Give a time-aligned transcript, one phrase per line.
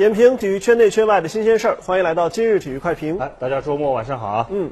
[0.00, 3.18] 点评体育圈内圈外的新鲜事儿，欢迎来到今日体育快评。
[3.18, 4.48] 哎，大家周末晚上好啊！
[4.50, 4.70] 嗯，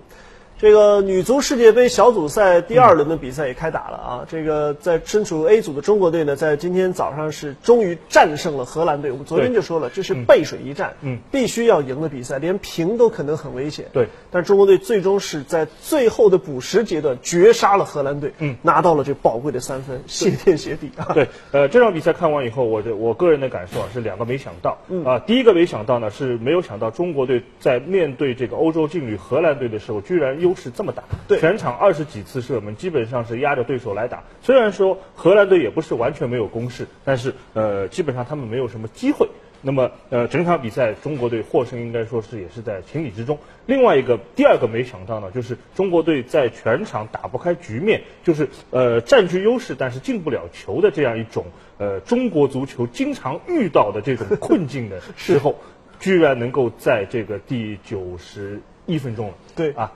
[0.60, 4.26] 这个女足世界杯小组赛第二轮的比赛也开打了啊！
[4.28, 9.12] 这个在身处 A 组的中国队呢，在今天早上是终于战胜了荷兰队。
[9.12, 13.86] 我们昨天就说了，这是背水一战，嗯，必须要赢的比赛，连平都可能很危险。
[13.92, 21.12] 对，但中国队最终是在最后的补时阶段绝杀了荷兰队，嗯，拿到了这宝贵的三分，谢天谢地啊！
[21.14, 31.02] 对，呃，这场比赛看完以后，我的我个人的感受啊是两个没想到，嗯啊，第一个没想到呢是没有想到中国队在面对这个欧洲劲旅荷兰队的时候，居然优势这么大。
[31.28, 34.24] 对全场二十几次射门，基本上是压着对手来打。
[34.42, 39.28] 虽然说荷兰队也不是完全没有攻势，但是呃，基本上他们没有什么机会。
[39.60, 43.36] 那么呃，整场比赛中国队获胜应该说是也是在情理之中。
[43.66, 51.46] 另外一个第二个没想到呢，就是中国队在全场打不开局面，就是呃占据优势但是进不了球的这样一种
[51.78, 55.56] 呃中国足球经常遇到的这种困境的 时候，
[55.98, 59.90] 居然能够在这个第九十一分钟了，对啊，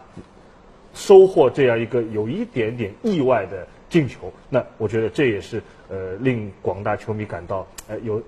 [0.94, 8.22] 收获这样一个有一点点意外的进球，那我觉得这也是呃令广大球迷感到呃有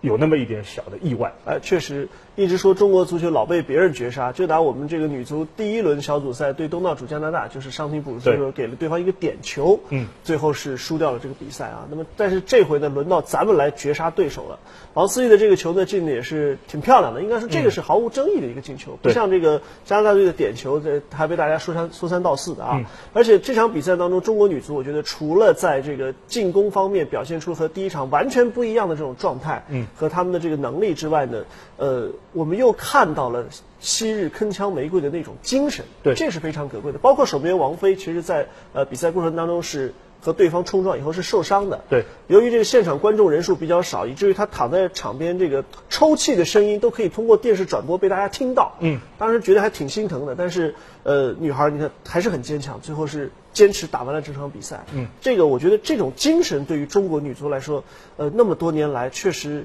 [0.00, 1.32] 有那么一点小的意外。
[1.44, 11.86] 哎，确实，一直说中国足球老被别人绝杀，就拿我们这个女足第一轮小组赛对东道主加拿大，就是伤停补时的时候给了对方一个点球，嗯，最后是输掉了这个比赛啊。
[11.90, 14.58] 那么，但是这回呢，轮到咱们来绝杀对手了。
[14.94, 22.76] 王思玉的这个球呢进的也是挺漂亮的，应该说这个是毫无争议的一个进球，不像这个加拿大队的点球，这还被大家说三说三道四的啊。
[22.78, 31.44] 嗯而且这场比赛当中，中国女足我觉得除了在这个进攻方面表现出和第一场完全不一样的这种状态，嗯，和他们的这个能力之外呢，
[31.76, 33.46] 呃，我们又看到了
[33.80, 36.98] 昔日铿锵玫瑰的那种精神，对这是非常可贵的。
[36.98, 48.76] 包括守门员王菲，其实在呃比赛过程当中是和对方冲撞以后是受伤的，对，由于这个现场观众人数比较少，以至于他躺在场边，这个抽泣的声音都可以通过电视转播被大家听到。
[48.80, 50.74] 嗯，当时觉得还挺心疼的，但是
[51.04, 54.84] 呃，女孩儿你看还是很坚强，最后是坚持打完了这场比赛。
[54.92, 57.82] 嗯，这个我觉得这种精神对于中国女足来说，
[58.18, 59.64] 呃，那么多年来确实，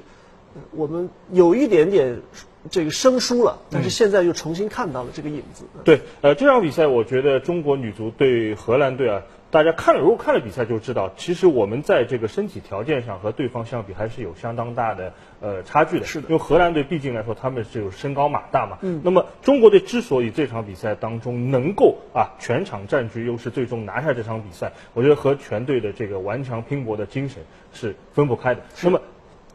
[0.72, 2.20] 我们有一点点
[2.70, 5.64] 这个生疏了，但是现在又重新看到了这个影子。
[5.84, 9.22] 对，呃，这场比赛我觉得中国女足对荷兰队啊，
[9.52, 16.06] 大家看了如果看了比赛就知道，其实我们在这个身体条件上和对方相比还是有相当大的呃差距的。
[16.06, 18.78] 是的因为荷兰队毕竟来说他们是有身高马大嘛。
[18.82, 19.00] 嗯。
[19.04, 28.62] 那么中国队之所以这场比赛当中能够啊全场占据优势，最终拿下这场比赛，我觉得和全队的这个顽强拼搏的精神是分不开的。
[28.82, 29.00] 那么。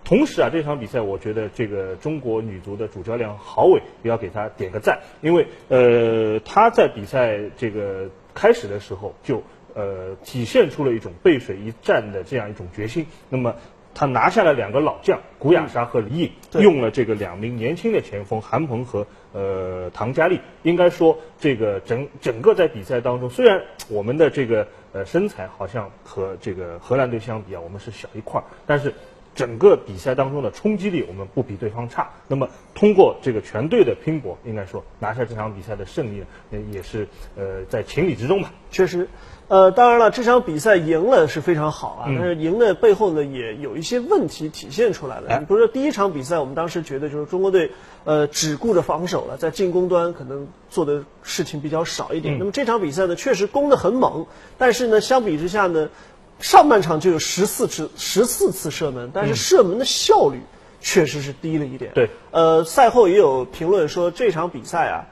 [0.04, 9.42] 同时啊，这场比赛我觉得这个中国女足的主教练郝伟也要给他点个赞，因为呃他在比赛这个开始的时候就
[9.74, 13.06] 呃体现出了一种背水一战的这样一种决心。
[13.30, 13.56] 那么
[13.94, 20.42] 他拿下了两个老将古雅莎和李颖，对用了这个两名年轻的前锋韩鹏和呃唐佳丽。
[20.64, 28.94] 应该说，这个整整个在比赛当中，虽然我们的这个呃身材好像和这个荷兰队相比啊，我们是小一块儿，但是。
[29.34, 32.10] 整个比赛当中的冲击力，我们不比对方差。
[32.28, 36.24] 那么通过这个全队的拼搏，应该说拿下这场比赛的胜利
[36.72, 38.52] 也是呃在情理之中吧。
[38.72, 39.10] 确实，
[39.50, 45.40] 呃，当然了，这场比赛赢了是非常好啊，嗯但是赢的背后呢，也有一些问题体现出来了。
[45.40, 47.72] 比如说第一场比赛，我们当时觉得就是中国队，
[48.06, 52.38] 呃，只顾着防守了，在进攻端可能做的事情比较少一点。
[52.38, 54.26] 嗯那么这场比赛呢，确实攻得很猛，
[54.58, 55.90] 但是呢，相比之下呢，
[56.42, 60.42] 上半场就有十四次十四次射门，但是射门的效率
[60.82, 61.92] 确实是低了一点。
[61.94, 65.08] 对，呃，赛后也有评论说这场比赛啊。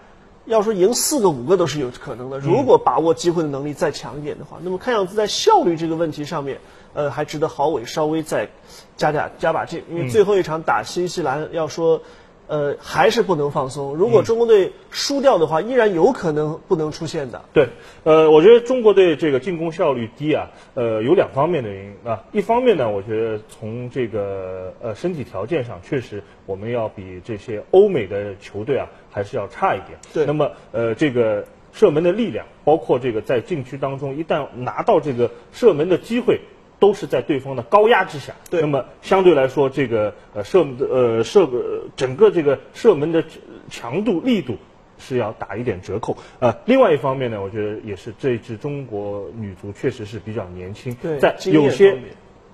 [0.45, 6.59] 要说赢四个五个都是有可能的，如果把握机会的能力再强一点的话，那么看样子在效率这个问题上面，
[6.95, 8.50] 呃，还值得郝伟稍微再
[8.97, 12.01] 加加加把劲，因为最后一场打新西兰，要说，
[12.50, 13.96] 呃，还是不能放松。
[13.96, 17.44] 如果中国队输掉的话，依然有可能不能出现的。
[17.54, 17.70] 对，
[18.04, 22.24] 呃，我觉得中国队这个进攻效率低啊，呃，有两方面的原因啊。
[22.32, 30.00] 一方面呢，我觉得从这个呃身体条件上，确实我们要比这些欧美的球队啊还是要差一点。
[30.12, 36.41] 对那么呃，这个射门的力量，包括这个在禁区当中一旦拿到这个射门的机会。
[36.79, 43.23] 都是在对方的高压之下，对那么相对来说，这个呃射呃射呃整个这个射门的
[43.70, 44.55] 强度力度
[44.97, 46.17] 是要打一点折扣。
[46.40, 51.97] 呃，另外一方面呢，我觉得也是这支中国女足确实是比较年轻，在有些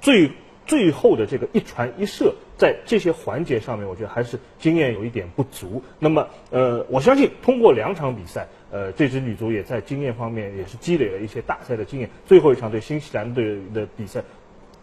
[0.02, 0.32] 最
[0.66, 5.84] 最后的这个一传一射，在这些环节上面，我觉得还是经验有一点不足。
[6.00, 12.10] 那么，呃，我相信通过两场比赛，呃，这支女足也在经验方面也是积累了一些大赛的经验。
[12.26, 14.22] 最后一场对新西兰队的比赛，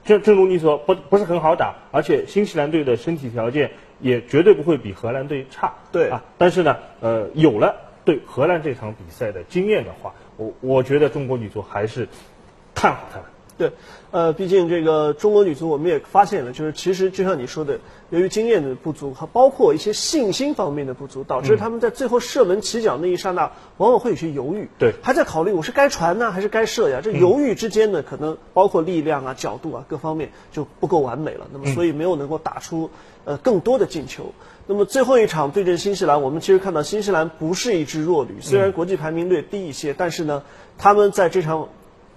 [0.03, 5.75] 正正如你说，不不是很好打，而且新西兰队的身体条件也绝对不会比荷兰队差。
[5.93, 12.09] 对啊，但是呢，呃，有了对荷兰这场比赛的经验的话，我我觉得中国女足还是
[12.75, 13.27] 看好他们。
[13.59, 13.73] 对，
[14.11, 17.79] 呃，毕竟这个中国女足，我们也发现了，就是其实就像你说的，
[18.11, 24.69] 由于经验的不足，和包括一些信心方面的不足，导致他们在最后射门起脚那一刹那，往往会有些犹豫。
[24.79, 27.01] 对还在考虑我是该传呢，还是该射呀？
[27.03, 31.47] 这犹豫之间呢，可能包括力量啊、角度啊各方面就不够完美了。
[31.53, 32.91] 那么，所以没有能够打出
[33.27, 34.33] 呃更多的进球。
[34.67, 40.43] 那么最后一场对阵新西兰，我们其实看到新西兰不是一支弱旅，虽然国际排名略低一些，但是呢，
[40.79, 41.69] 他们在这场。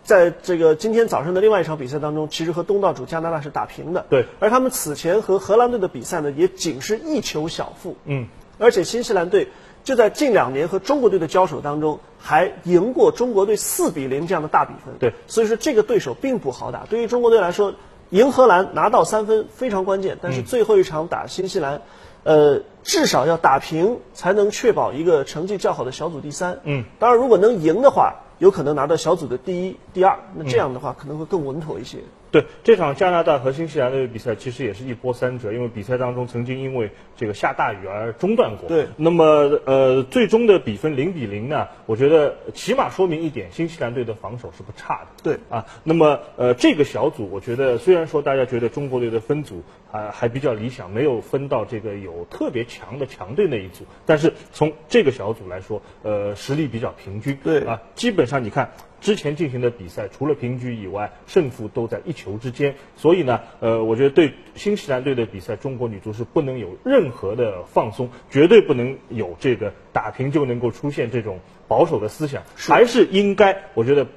[0.06, 4.06] 在这个今天早上的另外一场比赛当中，其实和东道主加拿大是打平的。
[4.08, 7.98] 对，而他们此前和荷兰队的比赛呢，也仅是一球小负。
[8.06, 8.28] 嗯，
[8.60, 9.48] 而且新西兰队
[9.84, 14.94] 就在近两年和中国队的交手当中，还赢过中国队四比零这样的大比分。
[15.00, 16.86] 对，所以说这个对手并不好打。
[16.88, 17.74] 对于中国队来说，
[18.12, 21.82] 赢荷兰拿到三分非常关键，但是最后一场打新西兰，
[22.24, 26.60] 呃，至少要打平才能确保一个成绩较好的小组第三。
[26.64, 28.22] 嗯，当然如果能赢的话。
[28.40, 32.00] 有可能拿到小组的第一、第二，那这样的话可能会更稳妥一些。
[32.36, 38.68] 对这场加拿大和新西兰的比赛，其实也是一波三折，因为比赛当中曾经因为这个下大雨而中断过。
[38.68, 41.70] 对，那么呃，最终的比分零比零呢？
[41.86, 45.08] 我觉得起码说明一点，新西兰队的防守是不差的。
[45.24, 57.38] 对啊，那么呃，这个小组我觉得虽然说大家觉得中国队的分组啊还比较理想，没有分到这个有特别强的强队那一组，但是从这个小组来说，呃，实力比较平均。
[57.42, 58.74] 对啊，基本上你看。
[59.02, 62.76] 之前进行的比赛，除了平局以外，胜负都在一球之间。
[62.96, 74.08] 所以呢，呃，我觉得对新西兰队的比赛，中国女足是不能有任何的放松，绝对不能有这个打平就能够出现这种保守的思想，还是应该，我觉得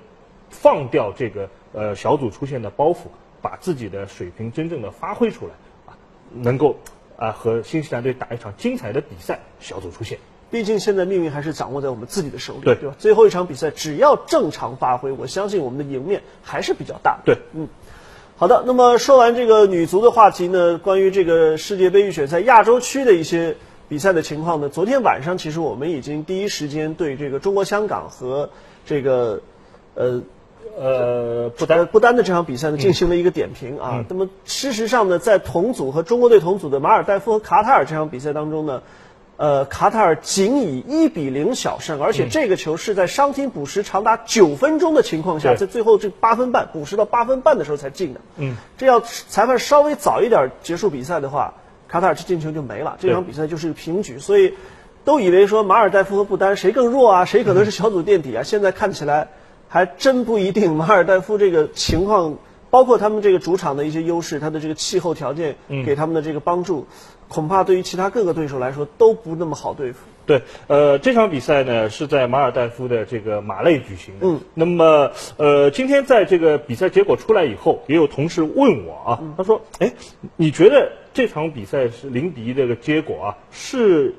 [0.48, 3.08] 放掉这个呃小组出现的包袱，
[3.42, 5.52] 把自己的水平真正的发挥出来，
[5.86, 5.98] 啊，
[6.32, 6.78] 能够
[7.16, 10.18] 啊和新西兰队打一场精彩的比赛，小组出线。
[10.50, 12.96] 毕竟现在命运还是掌握在我们自己的手里，对对吧？
[12.98, 17.18] 最后一场比赛只要正常发挥，我相信我们的赢面还是比较大。
[17.24, 17.68] 对，嗯。
[18.36, 23.56] 好的，那么说完这个女足的话题呢，关于这个世界杯预选赛亚洲区的一些
[23.88, 28.50] 比赛的情况呢，昨天晚上其实我们已经第一时间对这个中国香港和
[28.86, 29.40] 这个
[29.94, 30.22] 呃
[30.78, 34.04] 呃不丹不丹的这场比赛呢进行了一个点评啊。
[34.08, 38.82] 那么事实上呢，在同组和中国队同组的马尔代夫和卡塔尔这场比赛当中呢。
[39.38, 48.20] 呃，卡塔尔仅以一比零小胜，而且这个球是在伤停补时长达九分钟的情况下，在最后这八分半补时到八分半的时候才进的。
[48.36, 51.54] 嗯，这要裁判稍微早一点结束比赛的话，
[51.86, 54.18] 卡塔尔这进球就没了，这场比赛就是个平局。
[54.18, 54.54] 所以
[55.04, 58.42] 都以为说马尔代夫和不丹谁更弱啊，谁可能是小组垫底啊？
[58.42, 59.28] 现在看起来
[59.68, 60.74] 还真不一定。
[60.74, 62.38] 马尔代夫这个情况，
[62.70, 65.56] 包括他们这个主场的一些优势，他的这个气候条件
[65.86, 66.86] 给他们的这个帮助。
[67.28, 69.98] 恐怕对于其他各个对手来说都不那么好对付。
[70.24, 74.26] 对，呃，这场比赛呢是在马尔代夫的这个马累举行的。
[74.26, 74.40] 嗯。
[74.54, 79.92] 那么，呃，今天在这个比赛结果出来以后，也有同事问我啊，他说：“哎，
[80.36, 84.14] 你觉得这场比赛是零比一这个结果啊，是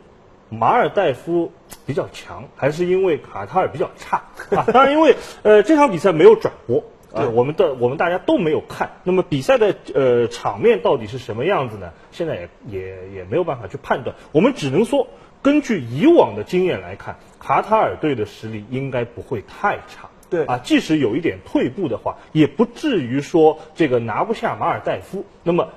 [0.49, 1.51] 马尔代夫
[1.87, 4.21] 比较强，还是因为卡塔尔比较差？”
[4.55, 6.83] 啊，当然，因为呃这场比赛没有转播。
[7.13, 11.91] 啊，我们的我们大家都没有看，那么比赛的呃场面到底是什么样子呢？
[12.11, 15.07] 现在也也也没有办法去判断，我们只能说
[15.41, 20.09] 根据以往的经验来看，卡塔尔队的实力应该不会太差。
[20.29, 25.25] 对啊，即使有一点退步的话，也不至于说这个拿不下马尔代夫。
[25.41, 25.69] 那么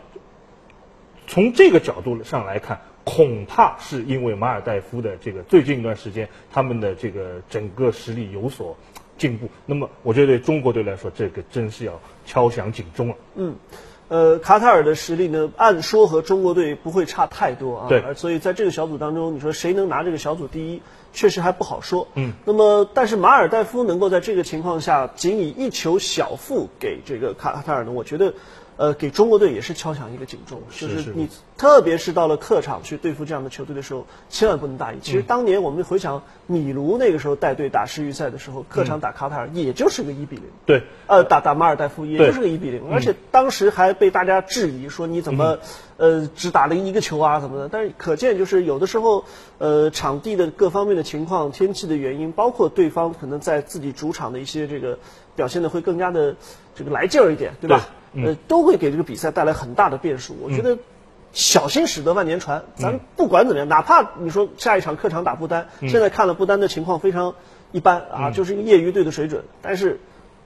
[1.26, 8.76] 从这个角度上来看，恐怕是因为马尔代夫的这个最近一段时间他们的这个整个实力有所。
[9.22, 13.14] 进步，那么我觉得对中国队来说，这个真是要敲响警钟了。
[13.36, 13.54] 嗯，
[14.08, 17.86] 呃，卡塔尔的实力呢，按说和中国队不会差太多啊。
[17.88, 18.02] 对。
[18.14, 22.08] 所以在这个小组当中，你说谁能拿这个小组第一，确实还不好说。
[22.16, 22.32] 嗯。
[22.44, 28.34] 那么，但是马尔代夫能够在这个情况下仅以一球小负给这个卡塔尔呢，我觉得。
[28.76, 34.96] 呃，给中国队也是敲响一个警钟，就是你特别是到了客场去对付这样的球队的时候，千万不能大意。
[35.02, 40.44] 其实当年我们回想米卢那个时候带队打世预赛的时候，客场打卡塔尔也就是个一比零。
[40.66, 45.58] 对，呃，打打马尔代夫也就是个一比零，而且当时还被大家质疑说你怎么
[45.98, 47.68] 呃只打了一个球啊怎么的？
[47.68, 49.24] 但是可见就是有的时候
[49.58, 54.98] 呃场地的各方面的情况、天气的原因，包括对方可能在自己主场的一些这个
[55.36, 56.34] 表现的会更加的
[56.74, 57.88] 这个来劲儿一点，对吧？
[58.14, 60.36] 呃，都会给这个比赛带来很大的变数。
[60.42, 60.78] 我觉得，
[61.32, 62.62] 小心驶得万年船。
[62.74, 67.34] 咱不管怎么样，哪怕你说下一场客场打不丹，现在看了不丹的情况非常
[67.70, 69.44] 一般啊，就是一个业余队的水准。
[69.62, 69.98] 但是，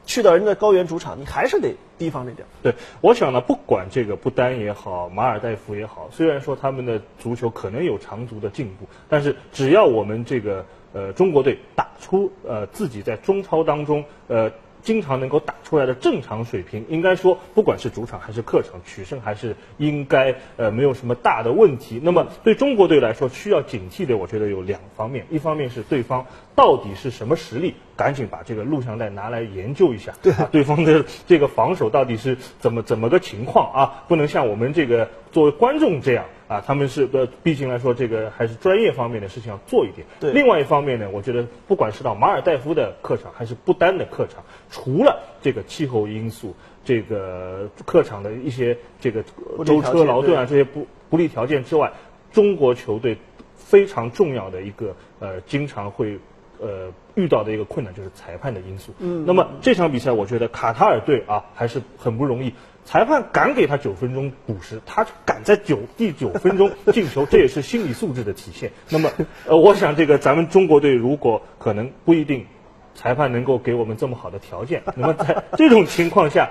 [0.04, 2.46] 去到人家高原主场，你还是得提防着点。
[2.62, 14.52] 对，我想呢，不管这个不丹也好，马尔代夫也好，虽然说他们的足球可能有长足的进步，但是只要我们这个呃中国队打出呃自己在中超当中呃。
[14.86, 22.00] 经常能够打出来的正常水平，应该说不管是主场还是客场，取胜还是应该呃没有什么大的问题。
[22.00, 26.24] 那么对中国队来说，需要警惕的，我觉得有两方面，一方面是对方
[26.54, 34.04] 到底是什么实力，赶紧把这个录像带拿来研究一下，对对方的这个防守到底是怎么怎么个情况啊？
[34.06, 36.24] 不能像我们这个作为观众这样。
[36.48, 40.06] 啊，他们是呃，毕竟来说，这个还是专业方面的事情要做一点。
[40.20, 40.32] 对。
[40.32, 49.24] 另外一方面呢，我觉得不管是到马尔代夫的客场，还是不丹的客场，除了这个气候因素，这个客场的一些这个
[49.64, 51.92] 舟车劳顿啊这些不不利条件之外，
[52.30, 53.16] 中国球队
[53.56, 56.16] 非常重要的一个呃，经常会
[56.60, 58.92] 呃遇到的一个困难就是裁判的因素。
[58.98, 59.24] 嗯。
[59.26, 62.54] 那么这场比赛，我觉得卡塔尔队啊还是很不容易。
[62.84, 68.70] 裁判敢给他九分钟补时，他敢在九第九分钟 进球，这也是心理素质的体现。
[68.88, 69.10] 那么，
[69.46, 72.46] 呃，我想这个咱们中国队如果可能不一定，
[72.94, 76.50] 裁判能够给我们这么好的条件，那么在这种情况下，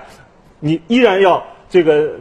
[0.60, 1.46] 你依然要。
[1.68, 2.18] 这个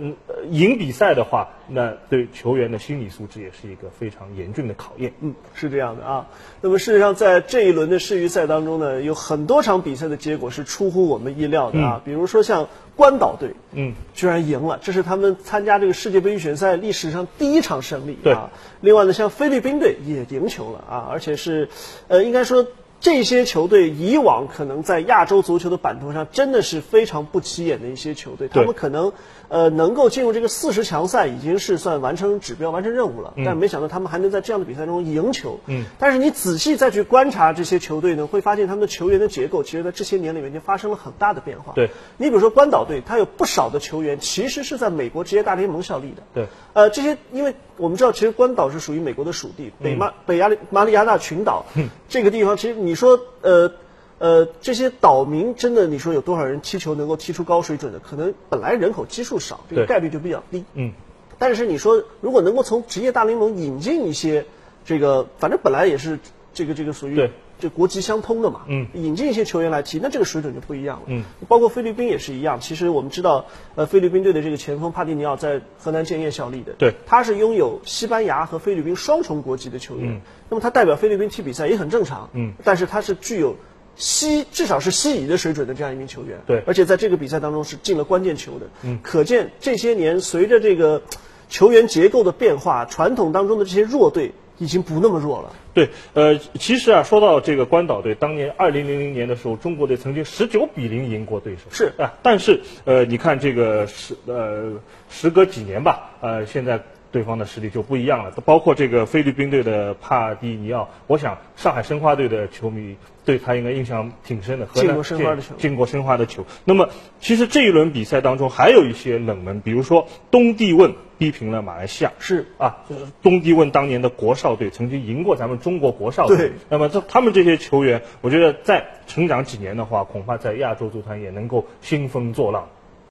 [0.49, 5.13] 赢比赛的话，那对球员的心理素质也是一个非常严峻的考验。
[5.21, 6.27] 嗯，是这样的啊。
[6.61, 12.01] 那么事实上，在这一轮的世预赛当中呢，有很多场比赛的结果是出乎我们意料的啊。
[12.03, 18.17] 比如说像关岛队，嗯，居然赢了，这是他们参加这个世界杯预选赛历史上第一场胜利。
[18.23, 18.49] 对啊。
[18.81, 21.69] 另外呢，像菲律宾队也赢球了啊，而且是，
[22.07, 22.65] 呃，应该说。
[23.05, 29.13] 这些球队以往可能在亚洲足球的版图上真的是非常不起眼的一些球队，他们可能
[29.47, 33.33] 呃能够进入这个四十强赛已经是算完成指标、完成任务了。
[33.45, 35.59] 但没想到他们还能在这样的比赛中赢球。
[35.67, 35.85] 嗯。
[35.99, 41.73] 但是你仔细再去观察这些球队呢，会发现他们的球员的结构，其实在这些年里面已经发生了很大的变化。
[41.73, 41.89] 对。
[42.17, 46.23] 你比如说关岛队，他有不少的球员其实是在美国职业大联盟效力的。
[46.33, 46.47] 对。
[46.73, 51.65] 呃，这些因为我们知道，其实关岛是属于美国的属地，北马北亚利马里亚纳群岛
[52.09, 53.71] 这个地方，其实你说呃。
[54.17, 57.99] 呃，这些岛民真的，你说有多少人踢球能够踢出高水准的？
[57.99, 60.63] 可能本来人口基数少，这个概率就比较低。
[60.73, 60.93] 嗯。
[61.37, 64.45] 但是你说，如果能够从职业大联盟引进一些，
[64.85, 66.17] 这个反正本来也是
[66.53, 67.29] 这个这个属于
[67.59, 68.61] 这国籍相通的嘛。
[68.69, 68.87] 嗯。
[68.93, 71.03] 引进一些球员来踢，那这个水准就不一样了。
[71.07, 71.25] 嗯。
[71.49, 72.61] 包括菲律宾也是一样。
[72.61, 73.45] 其实我们知道，
[73.75, 76.71] 呃，菲律宾队的这个前锋帕蒂尼奥在河南建业效力的。
[76.77, 76.95] 对。
[77.05, 80.13] 他是拥有西班牙和菲律宾双重国籍的球员。
[80.13, 80.21] 嗯。
[80.49, 82.29] 那么他代表菲律宾踢比赛也很正常。
[82.31, 82.53] 嗯。
[82.63, 83.57] 但是他是具有。
[83.95, 91.01] 西至少是西乙的水准的这样一名球员，对，而且在这个比赛当中是进了关键球的，嗯，可见这些年随着这个
[91.49, 95.53] 球员结构的变化，传统当中的这些弱队已经不那么弱了。
[95.73, 104.73] 对，呃，其实啊，说到这个关岛队，当年二零零零年的时候，中国队曾经十九比零赢过对手，是啊，但是呃，你看这个时呃，
[105.09, 106.83] 时隔几年吧，呃，现在。
[107.15, 114.65] 对方的实力就不一样了，包括这个菲律宾队的帕蒂尼奥，我想上海申花队的球迷对他应该印象挺深的。
[114.73, 116.45] 进过申花的球，进过申花的球。
[116.65, 116.89] 那么，
[117.21, 122.11] 其实这一轮比赛当中还有一些冷门，比如说东帝汶逼平了马来西亚。
[122.19, 126.35] 是啊，就是东帝汶当年的国少队曾经赢过咱们中国国少队。
[126.35, 126.51] 对。
[126.67, 132.67] 那么这他们这些球员，我觉得再成长几年的话，恐怕在亚洲足坛也能够兴风作浪。